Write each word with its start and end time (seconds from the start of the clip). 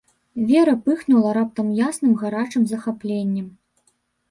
Вера 0.51 0.71
пыхнула 0.87 1.29
раптам 1.39 1.67
ясным 1.89 2.13
гарачым 2.23 2.63
захапленнем. 2.73 3.47